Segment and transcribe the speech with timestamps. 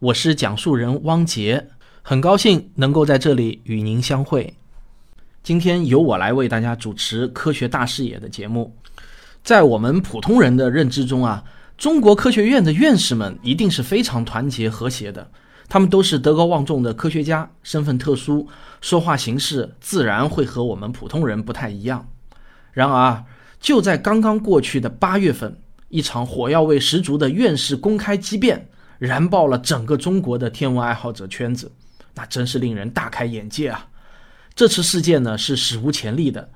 [0.00, 1.68] 我是讲述人汪杰，
[2.00, 4.54] 很高兴能够在这里与您相会。
[5.42, 8.74] 今天由我来为大家主持《科学大视野》的节目。
[9.44, 11.44] 在我们普通人的认知中啊，
[11.76, 15.30] 中国科学院的院士们一定是非常团结和谐的，
[15.68, 18.48] 他们都是德高望重的科学家，身份特殊，
[18.80, 22.08] 说话形式自然会和我们普通人不太一样。
[22.72, 23.22] 然而，
[23.60, 25.58] 就在刚刚过去的八月份，
[25.90, 28.66] 一场火药味十足的院士公开激辩。
[29.00, 31.72] 燃爆了整个中国的天文爱好者圈子，
[32.14, 33.88] 那真是令人大开眼界啊！
[34.54, 36.50] 这次事件呢是史无前例的，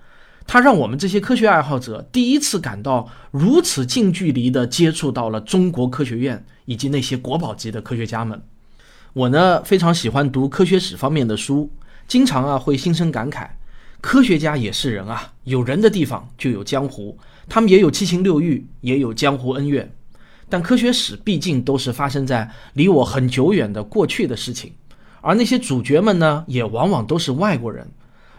[0.47, 8.39] 它让我们这些科学爱好者第一次感到如此近距离地接触到了中国科学院以及那些国宝级的科学家们。
[9.15, 11.71] 我呢非常喜欢读科学史方面的书，
[12.07, 13.49] 经常啊会心生感慨：
[14.03, 17.19] 科学家也是人啊，有人的地方就有江湖，
[17.49, 19.91] 他们也有七情六欲，也有江湖恩怨。
[20.55, 24.73] 但科学史毕竟都是发生在离我很久远的过去的事情，
[25.21, 27.85] 而那些主角们呢，也往往都是外国人，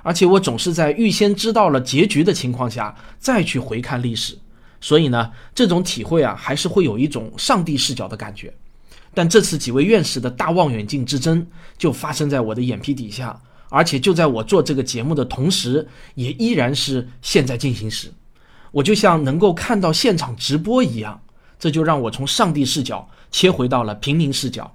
[0.01, 4.37] 而且我总是在预先知道了结局的情况下再去回看历史，
[4.79, 8.53] 所以呢，这种体会啊，还是会有一种上帝视角的感觉。
[9.13, 11.45] 但这次几位院士的大望远镜之争
[11.77, 18.09] 就发生在我的眼皮底下，而且就在我做这个节目的同时，也依然是现在进行时，
[18.71, 21.19] 我就像能够看到现场直播一样。
[21.65, 24.71] 这就让我从上帝视角切回到了平民视角，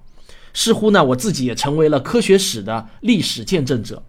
[0.53, 4.03] 似乎呢，我自己也成为了科学史的历史见证者。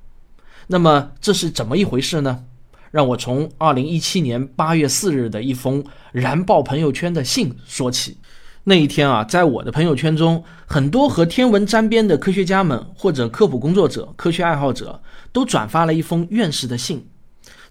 [0.66, 2.42] 那么这是怎么一回事呢？
[2.90, 8.16] 让我从二零一七年八月四日的一封燃爆朋友圈的信说起。
[8.64, 17.06] 那一天啊，在我的朋友圈中，很多和天文沾边的科学家们或者科普工作者、科学爱好者都转发了一封院士的信。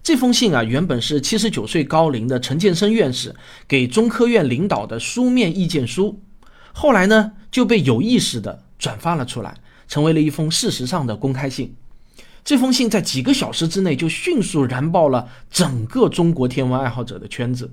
[0.02, 3.32] 这封信啊，原本是七十九岁高龄的陈建生院士
[3.68, 6.20] 给中科院领导的书面意见书，
[6.72, 11.72] 后来呢就被有意识的转发了出来，成为了一封事实上的公开信。
[12.44, 17.72] 这封信在几个小时之内就迅速燃爆了整个中国天文爱好者的圈子。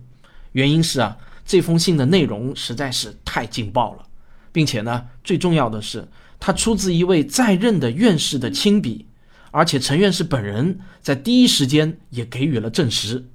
[0.51, 4.05] 原因是啊，这封信的内容实在是太劲爆了，
[4.51, 6.07] 并且呢，最重要的是，
[6.39, 9.07] 它出自一位在任的院士的亲笔。
[9.51, 13.25] 而且陈院士本人在第一时间也给予了证实。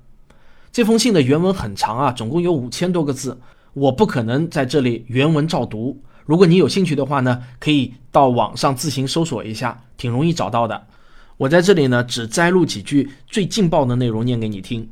[0.72, 3.38] 这封信的原文很长啊，总共有五千多个字，
[3.72, 6.00] 我不可能在这里原文照读。
[6.24, 10.86] 如果你有兴趣的话呢，可以到网上自行搜索一下，挺容易找到的。
[11.36, 14.88] 我在这里呢，只摘录几句最劲爆的内容念给你听。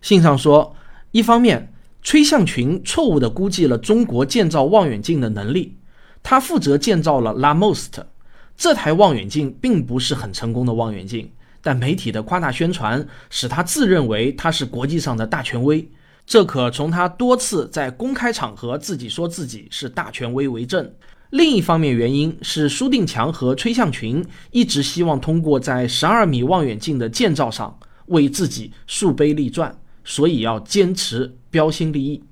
[0.00, 0.74] 信上说，
[1.10, 5.76] 一方面，崔向群错误地估计了中国建造望远镜的能力，
[6.22, 8.00] 他负责建造了 La Most。
[8.56, 11.30] 这台望远镜并不是很成功的望远镜，
[11.60, 15.86] 但媒体的夸大宣传使他自认为他是国际上的大权威，
[16.26, 20.90] 这可从他多次在公开场合自己说自己是大权威为证。
[21.30, 32.22] 另一方面，原因是苏定强和崔向群一直希望通过在十二米望远镜的建造上为自己树碑立传，所以要坚持标新立异。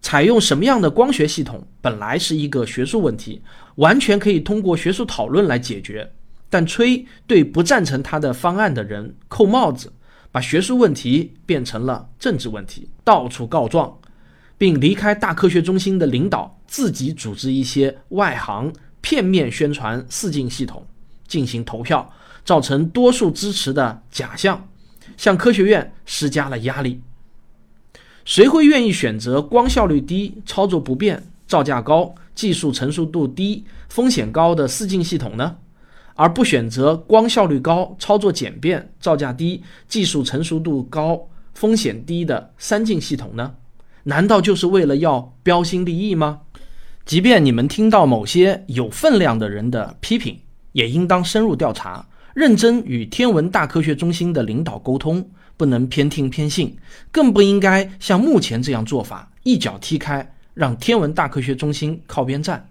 [0.00, 3.42] 采用什么样的光学系统本来是一个学术问题，
[3.76, 6.12] 完全可以通过学术讨论来解决。
[6.50, 9.92] 但崔对不赞成他的方案的人扣帽子，
[10.32, 13.98] 把学术问题变成了政治问题，到处告状，
[14.56, 20.86] 并离开大科学中心的领导，自己组织一些外行片面宣传四镜系统，
[21.26, 22.10] 进行投票，
[22.44, 24.68] 造成多数支持的假象，
[25.18, 27.02] 向科学院施加了压力。
[28.28, 35.56] 谁会愿意选择光效率低、操作不便、造价高、技术成熟度低、风险高的四镜系统呢？
[36.14, 43.54] 而不选择光效率高、操作简便、造价低、技术成熟度高、风险低的三镜系统呢？
[44.02, 46.40] 难道就是为了要标新立异吗？
[47.06, 50.38] 即便你们听到某些有分量的人的批评，
[50.72, 55.26] 也应当深入调查，认真与天文大科学中心的领导沟通。
[55.58, 56.78] 不能偏听偏信，
[57.10, 62.70] 更不应该像目前这样做法，一脚踢开，让天文大科学中心靠边站。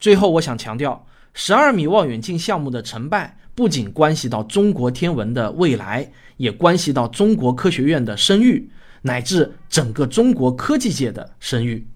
[0.00, 8.68] 最后，我想强调，十二米望远镜项目的成败，不仅关系到中国天文的未来，也关系到中国科学院的声誉，
[9.02, 11.86] 乃至整个中国科技界的声誉。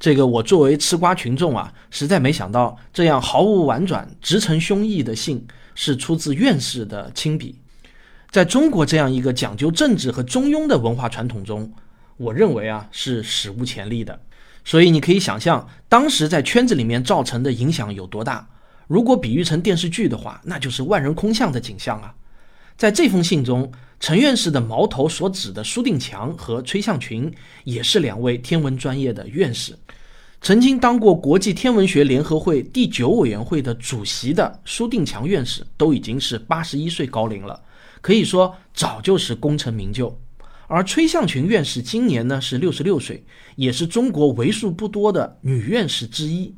[0.00, 7.60] 这个，我作为吃瓜群众啊，实在没想到，这样毫无婉转、直陈胸臆的信，是出自院士的亲笔。
[8.34, 11.72] 在中国这样一个讲究政治和中庸的文化传统中，
[12.16, 14.18] 我认为啊是史无前例的。
[14.64, 18.44] 所以你可以想象，当时在圈子里面造成的影响有多大。
[18.88, 22.12] 如果比喻成电视剧的话，那就是万人空巷的景象啊。
[22.76, 23.70] 在这封信中，
[24.00, 27.32] 陈院士的矛头所指的苏定强和崔向群，
[27.62, 29.78] 也是两位天文专业的院士。
[30.40, 37.62] 曾经当过国际天文学联合会第九委员会的主席的苏定强院士都已经是八十一岁高龄了，
[38.04, 40.20] 可以说早就是功成名就。
[40.66, 43.24] 而崔向群院士今年呢是六十六岁，
[43.56, 46.54] 也是中国为数不多的女院士之一。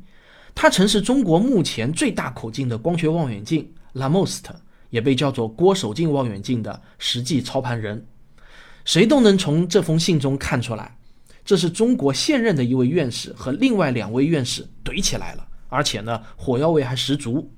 [0.53, 4.43] 她曾是中国目前最大口径的光学望远镜 LAMOST，
[4.89, 8.05] 也被叫做郭守敬望远镜的实际操盘人。
[8.83, 10.97] 谁都能从这封信中看出来。
[11.45, 17.49] 这是中国现任的一位院士和另外两位院士怼起来了，而且呢火药味还十足。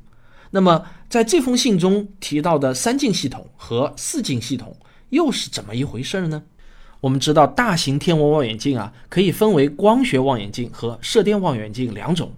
[0.51, 4.75] 那么在这封信中提到的三镜系统和四镜系统
[5.09, 6.41] 又是怎么一回事呢？
[7.01, 12.31] 我们知道大型天文望远镜啊可以分为光学望远镜和射电望远镜两种，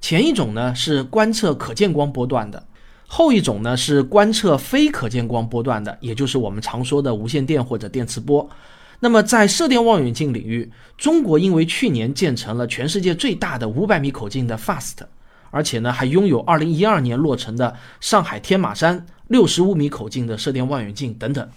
[0.00, 2.66] 前一种呢是观测可见光波段的，
[3.06, 8.48] 后一种呢是观测非可见光波段的，也就是我们常说的无线电或者电磁波。
[9.02, 14.96] 那么，在射电望远镜领域，中国因为去年建成了全世界最大的五百米口径的 FAST，
[15.50, 21.48] 而且呢，还拥有二零一二年落成的上海天马山六十五米口径的射电望远镜等等，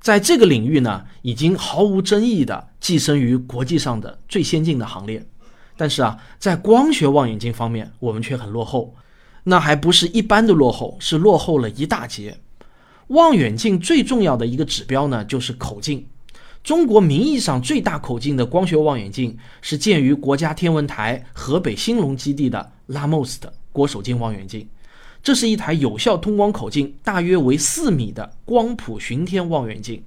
[0.00, 5.26] 在这个领域呢，已经毫无争议的跻身于国际上的最先进的行列。
[5.76, 8.94] 但是啊，在光学望远镜方面，我们却很落后，
[9.44, 12.38] 那还不是一般的落后，是落后了一大截。
[13.08, 16.06] 望远镜最重要的一个指标呢，就是口径。
[16.62, 23.40] 中国名义上最大口径的光学望远镜是建于国家天文台河北兴隆基地的 LAMOST
[23.72, 24.68] 郭守敬望远镜，
[25.22, 30.02] 这是一台有效通光口径大约为四米的光谱巡天望远镜。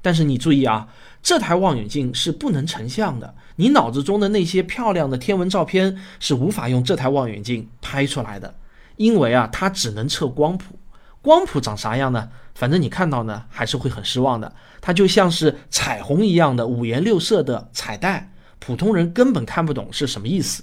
[0.00, 0.86] 但是你注意啊，
[1.20, 8.54] 这台望远镜是不能成像的，你脑子中的那些漂亮的天文照片是无法用这台望远镜拍出来的，
[8.96, 10.78] 因为啊，它只能测光谱。
[11.26, 12.28] 光谱长啥样呢？
[12.54, 14.54] 反正你看到呢，还是会很失望的。
[14.80, 18.30] 它就像是彩虹一样的五颜六色的彩带，
[18.60, 20.62] 普通人根本看不懂是什么意思。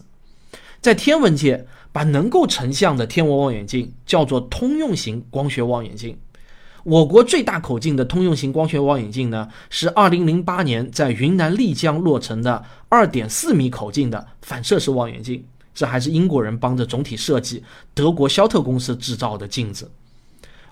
[0.80, 6.18] 在天文界，把能够成像的天文望远镜叫做通用型光学望远镜。
[6.86, 15.44] 我国最大口径的通用型光学望远镜呢，是2008年在云南丽江落成的2.4米口径的反射式望远镜。
[15.76, 19.92] 这还是英国人帮着总体设计，德国肖特公司制造的镜子。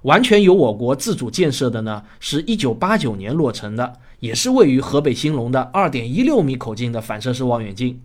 [0.04, 8.02] 完全由我国自主建设的呢，是一九八九年落成的，也是位于河北兴隆的二点一六米口径的反射式望远镜。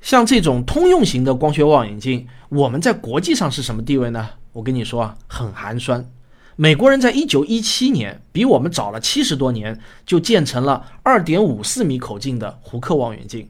[0.00, 4.28] 像这种通用型的光学望远镜，我们在国际上是什么地位呢？
[4.52, 6.04] 我跟你说啊，很寒酸。
[6.56, 13.48] 美国人在一九一七年，比我们早了七十多年，就建成了二点五四米口径的胡克望远镜。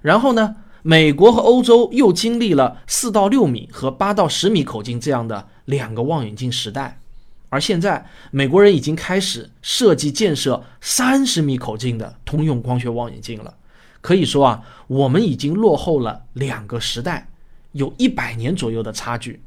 [0.00, 7.00] 然后呢，美国和欧洲又经历了四到六米和八到十米口径这样的两个望远镜时代。
[7.48, 13.54] 而现在，美国人已经开始设计建设三十米口径的通用光学望远镜了。
[14.00, 17.28] 可以说啊，我们已经落后了两个时代，
[17.72, 19.40] 有一百年左右的差距。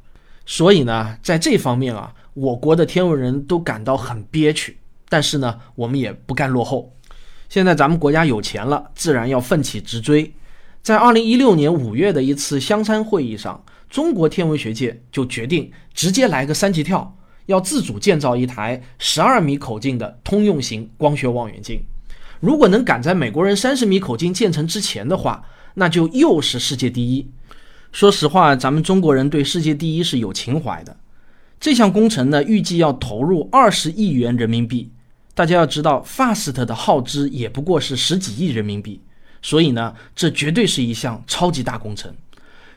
[0.45, 4.77] 所以呢，在这方面啊，我国的天文人都感到很憋屈。
[5.07, 6.93] 但是呢，我们也不甘落后。
[7.49, 10.33] 现在咱们国家有钱了，自然要奋起直追。
[10.81, 17.17] 在二零一六年五月的一次香山会议上，中国天文学界就决定直接来个三级跳。
[17.49, 21.81] 要自主建造一台十二米口径的通用型光学望远镜，
[22.39, 25.43] 如果能赶在美国人三十米口径建成之前的话，
[25.73, 27.27] 那就又是世界第一。
[27.91, 30.95] 说实话，咱们中国人对世界第一是有情怀的。
[31.59, 34.91] 这项工程呢，预计要投入二十亿元人民币。
[35.33, 39.01] 大家要知道，FAST 的耗资也不过是十几亿人民币，
[39.41, 42.13] 所以呢，这绝对是一项超级大工程。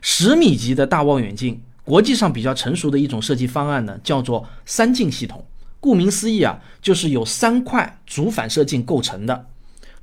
[0.01, 1.61] 十米级的大望远镜。
[1.85, 5.45] 国际上比较成熟的一种设计方案呢，叫做三镜系统。
[5.81, 9.47] 顾名思义啊，就是由三块主反射镜构成的。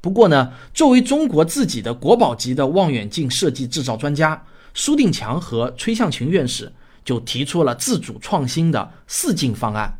[0.02, 4.44] 不过呢，作为中国自己的国宝级的望远镜设计制造专家，
[4.74, 6.74] 苏定强和崔向群院士
[7.06, 9.98] 就提出了自主创新的四镜方案，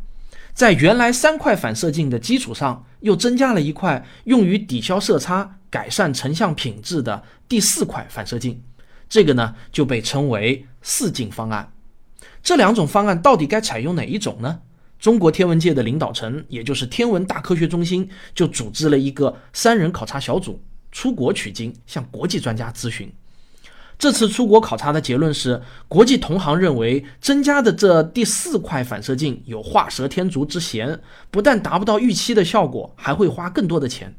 [0.54, 8.62] 在原来三块反射镜的基础上，又增加了一块用于抵消色差、改善成像品质的第四块反射镜。
[9.10, 11.74] 这个呢，就被称为四镜方案。
[12.44, 14.60] 这两种方案到底该采用哪一种呢？
[15.00, 20.62] 中国天文界的领导层，也就是天文大科学中心，就组织了一个三人考察小组，
[20.92, 23.12] 出国取经，向国际专家咨询。
[23.98, 31.00] 这次出国考察的结论是，国际同行认为增加的这第四块反射镜有画蛇添足之嫌，
[31.32, 34.16] 不但达不到预期的效果，还会花更多的钱。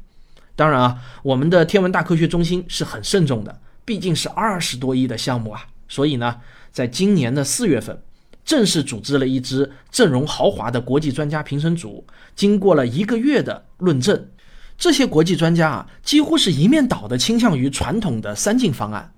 [0.55, 3.59] 当然啊，我们的天文大科学中心是很慎重的。
[3.83, 6.39] 毕竟是二十多亿的项目啊，所以呢，
[6.71, 8.01] 在今年的四月份，
[8.45, 12.05] 正式组织了一支阵容豪华的国际专家评审组。
[12.35, 14.29] 经过了一个月的论证，
[14.77, 19.13] 这些国际专家啊，几乎是一面倒的倾向于传统的三进方案。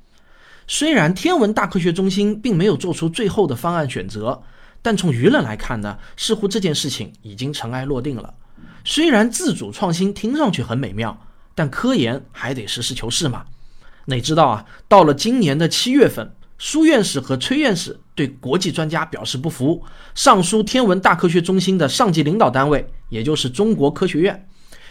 [0.65, 4.41] 虽然天文大科学中心并没有做出最后的方案选择，
[4.82, 8.34] 但从舆论来看呢，似乎这件事情已经尘埃落定了。
[8.86, 13.46] 虽然自主创新听上去很美妙，但科研还得实事求是嘛。
[14.05, 19.83] 哪知道啊，到了今年的七月份，苏院士和崔院士对国际专家表示不服，
[20.13, 24.48] 上书天文大科学中心的上级领导单位，也就是中国科学院，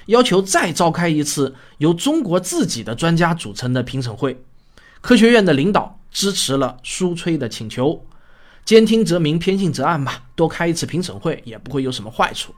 [0.07, 4.43] 要求再召开一次由中国自己的专家组成的评审会。
[5.01, 8.05] 科学院的领导支持了苏崔的请求，
[8.65, 12.55] 兼听则明，偏信则暗嘛，多开一次评审会也不会有什么坏处。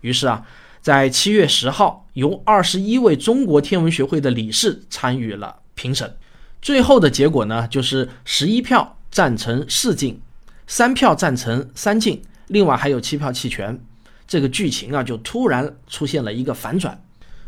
[0.00, 0.44] 于是啊，
[0.82, 6.16] 在七月十号，由二十一位中国天文学会的理事参与了评审，
[6.60, 10.20] 最后的结果呢，就是十一票赞成四进，
[10.66, 13.78] 三票赞成三进，另外还有七票弃权。
[14.26, 17.00] 这个剧情啊，就突然出现了一个反转。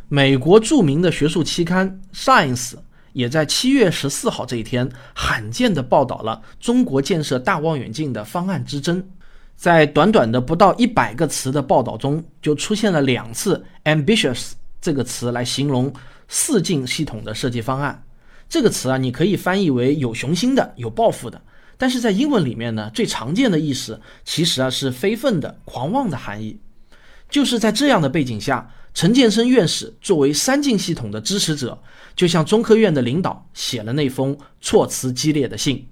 [0.09, 2.73] 美国著名的学术期刊《Science》。
[3.13, 9.03] 也在七月十四号这一天，罕见地报道了中国建设大望远镜的方案之争。
[9.57, 14.51] 在短短的不到一百个词的报道中，就出现了两次 “ambitious”
[14.83, 15.91] 这个词来形容
[16.29, 18.05] 四镜系统的设计方案。
[18.49, 21.41] 这个词啊，你可以翻译为有雄心的、有抱负的。
[21.77, 26.59] 但是在英文里面呢，最常见的意思其实啊是非分的、狂妄的含义。
[27.29, 28.71] 就是在这样的背景下。
[28.95, 31.79] 陈建生院士作为三进系统的支持者，
[32.15, 35.87] 就向中科院的领导写了那封措辞激烈的信。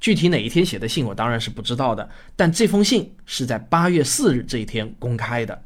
[0.00, 2.08] 具体哪一天写的信，我当然是不知道的。
[2.34, 5.62] 但这封信是在八月四日这一天公开的。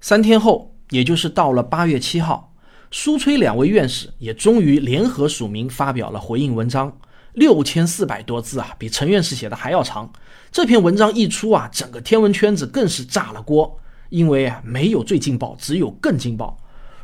[0.00, 2.52] 三天后，也就是到了八月七号，
[2.96, 6.96] 苏崔两位院士也终于联合署名发表了回应文章，
[7.32, 10.12] 六千四百多字啊，比陈院士写的还要长。
[10.52, 13.80] 这篇文章一出啊，整个天文圈子更是炸了锅。
[14.10, 16.56] 因为啊，没有最劲爆，只有更劲爆。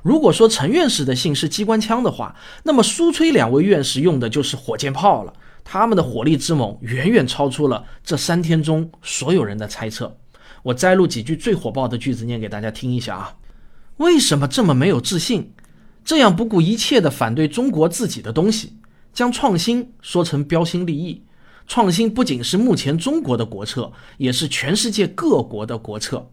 [0.03, 5.33] 如果说陈院士的信是机关枪的话，那么苏崔两位院士用的就是火箭炮了。
[5.65, 10.17] 他们的火力之猛，远远超出了这三天中所有人的猜测。
[10.63, 13.35] 我摘录几句最火爆的句子，念给大家听一下啊。
[13.97, 15.53] 为什么这么没有自信？
[16.05, 18.75] 这样不顾一切地反对中国自己的东西，
[19.13, 21.23] 将创新说成标新立异。
[21.67, 26.29] 创新不仅是目前中国的国策，也是全世界各国的国策。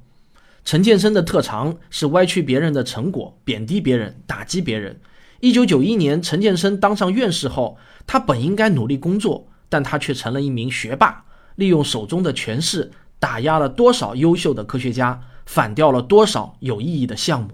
[0.66, 5.00] 陈建生的特长是歪曲别人的成果，贬低别人，打击别人。
[5.40, 11.24] 一九九一年，陈建生当上院士后，他本应该努力工作，但他却成了一名学霸，
[11.56, 17.50] 利用手中的权势打压了多少优秀的科学家，反掉了多少有意义的项目。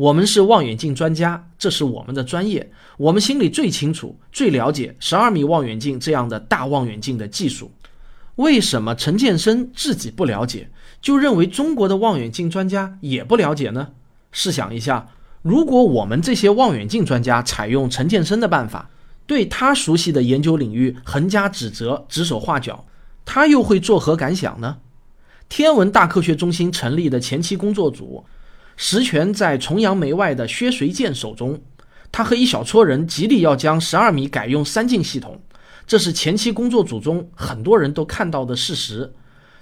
[0.00, 7.70] 我们是望远镜专家，这是我们的专业，我们心里最清楚、最了解十二米望远镜这样的大望远镜的技术。
[8.36, 10.70] 为什么陈建生自己不了解？
[11.02, 13.88] 就认为中国的望远镜专家也不了解呢？
[14.32, 15.06] 试想一下，
[15.42, 18.88] 如果我们这些望远镜专家采用陈建生的办法，
[19.26, 22.86] 对他熟悉的研究领域横加指责、指手画脚，
[23.26, 24.78] 他又会作何感想呢？
[25.50, 28.24] 天文大科学中心成立的前期工作组，
[28.82, 31.60] 实权在重阳梅外的薛随建手中，
[32.10, 35.38] 他和一小撮人极力要将十二米改用三镜系统，
[35.86, 39.12] 这是前期工作组中很多人都看到的事实。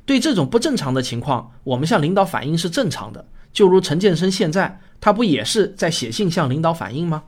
[0.07, 3.27] 对这种不正常的情况，我们向领导反映是正常的。
[3.53, 7.25] 就如陈建生现在，他不也是在写信向领导反映吗？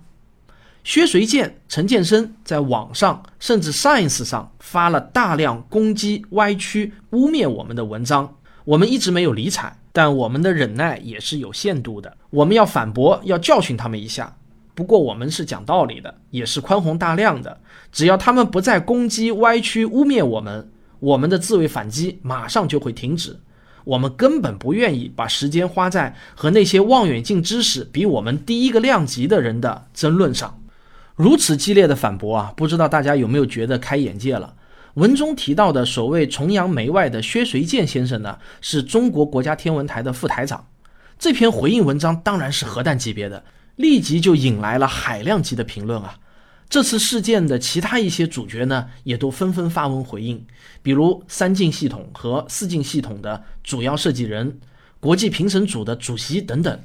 [0.84, 12.16] 薛随建、陈建生在网上甚至 Science 上发了大量攻击、歪曲、污蔑我们的文章，我们一直没有理睬，但我们的忍耐也是有限度的。
[12.30, 14.36] 我们要反驳，要教训他们一下。
[14.74, 17.60] 不过我们是讲道理的，也是宽宏大量的。
[17.90, 20.70] 只要他们不再攻击、歪曲、污蔑我们。
[21.00, 23.40] 我们的自卫反击马上就会停止，
[23.84, 30.62] 我们根本不愿意把时间花在和那些望远镜知识比我们低一个量级的人的争论上。
[31.16, 34.54] 如此激烈的反驳啊，不知道大家有没有觉得开眼界了？
[34.94, 40.66] 文中提到的所谓崇洋媚外的薛随建先生呢，是中国国家天文台的副台长。
[41.18, 43.44] 这篇回应文章当然是核弹级别的，
[43.76, 46.16] 立即就引来了海量级的评论啊。
[46.68, 50.44] 这次事件的其他一些主角呢，也都纷纷发文回应，
[50.82, 54.58] 比如三镜系统和四镜系统的主要设计人、
[54.98, 56.80] 国际评审组的主席等等。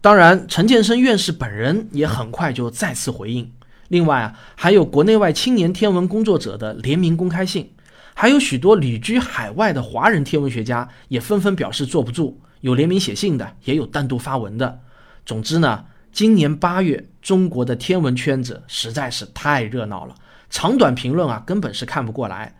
[0.00, 3.50] 当然，陈建生院士本人也很快就再次回应。
[3.88, 7.70] 另外啊，还有国内外青年天文工作者的联名公开信，
[8.14, 14.80] 还有许多旅居海外的华人天文学家也纷纷表示坐不住，有联名写信的，也有单独发文的。
[15.24, 15.84] 总之呢。
[16.12, 20.14] 今年八月，中国的天文圈子实在是太热闹了，
[20.48, 22.54] 长短评论啊根本是看不过来。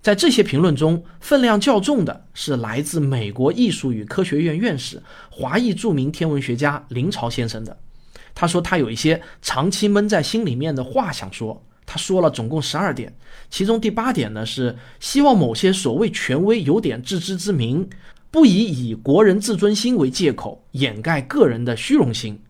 [0.00, 7.76] 在这些评论中，分量较重的是来自美国艺术与科学院院士、华裔著名天文学家林朝先生的。
[8.34, 13.14] 他说他有一些长期闷在心里面的话想说，他说了总共十二点，
[13.50, 17.88] 其中第八点呢是希望某些所谓权威有点自知之明，
[18.30, 22.40] 不以以国人自尊心为借口掩盖个人的虚荣心。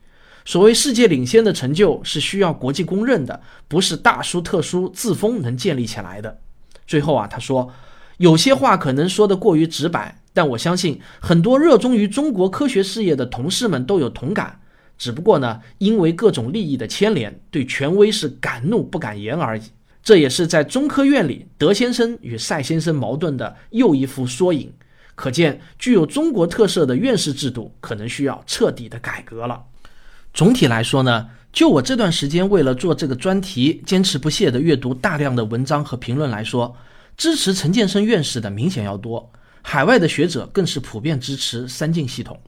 [0.45, 6.39] 所谓世界领先的成就是需要国际公认的，不是大书特书自封能建立起来的。
[6.87, 7.73] 最后啊，他说
[8.19, 14.61] 有些话可能说得过于直白，但我相信很多热衷于中国科学事业的同事们都有同感。
[14.99, 19.63] 只不过呢，因为各种利益的牵连，对权威是敢怒不敢言而已。
[20.03, 24.73] 这也是在中科院里德先生与赛先生矛盾的又一幅缩影。
[25.15, 29.63] 可见，具有中国特色的院士制度可能需要彻底的改革了。
[30.33, 36.75] 总体来说呢，就我这段时间为了做这个专题，坚持不懈地阅读大量的文章和评论来说，
[37.17, 39.31] 支持陈建生院士的明显要多。
[39.61, 42.41] 海外的学者更是普遍支持三进系统。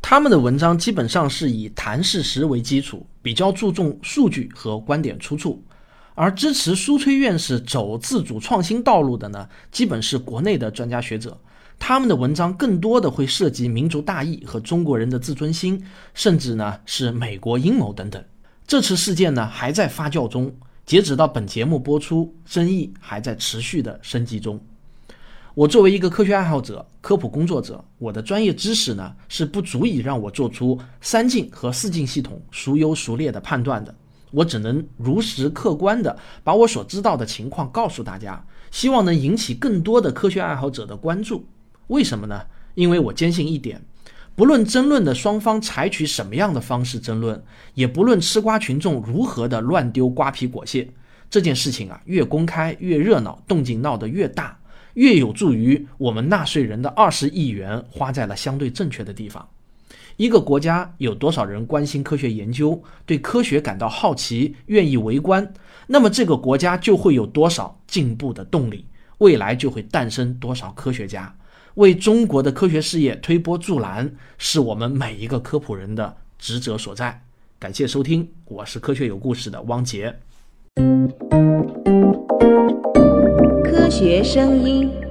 [0.00, 5.62] 他们的文章基本上是以谈事实为基础，比较注重数据和观点出处。
[6.14, 11.38] 而支持苏崔院士走自主创新道路的呢，基本是国内的专家学者。
[11.78, 15.80] 他们的文章更多的会涉及民族大义和中国人的自尊心，
[16.14, 18.24] 甚至呢是美国阴谋等等。
[18.66, 20.52] 这次事件呢还在发酵中，
[20.84, 24.60] 截止到本节目播出，争议还在持续的升级中。
[25.58, 33.92] 我作为一个科学爱好者、科普工作者，我的专业知识呢是不足以让我做出三进和四进系统孰优孰劣的判断的。
[34.30, 41.44] 我只能如实客观的把我所知道的情况告诉大家，希望能引起更多的科学爱好者的关注。
[41.88, 42.40] 为什么呢？
[42.76, 43.84] 因为我坚信一点，
[44.36, 47.42] 不论争论的双方采取什么样的方式争论，
[47.74, 50.88] 也不论吃瓜群众如何的乱丢瓜皮果屑，
[51.28, 54.56] 这件事情啊，越公开越热闹，动静闹得越大，
[54.98, 59.48] 越有助于我们纳税人的二十亿元花在了相对正确的地方。
[60.16, 65.54] 一个国家有多少人关心科学研究，对科学感到好奇，愿意围观，
[65.86, 68.84] 那么这个国家就会有多少进步的动力，
[69.18, 71.32] 未来就会诞生多少科学家。
[71.74, 77.22] 为中国的科学事业推波助澜，是我们每一个科普人的职责所在。
[77.60, 80.18] 感谢收听，我是科学有故事的汪杰。
[83.90, 85.07] 学声音。